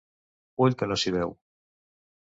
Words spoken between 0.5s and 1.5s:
Ull que no s'hi veu.